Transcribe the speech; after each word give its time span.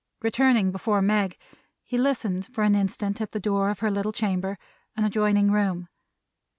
Returning 0.23 0.71
before 0.71 0.99
Meg, 1.03 1.37
he 1.83 1.95
listened 1.95 2.47
for 2.51 2.63
an 2.63 2.73
instant 2.73 3.21
at 3.21 3.33
the 3.33 3.39
door 3.39 3.69
of 3.69 3.81
her 3.81 3.91
little 3.91 4.11
chamber; 4.11 4.57
an 4.95 5.05
adjoining 5.05 5.51
room. 5.51 5.89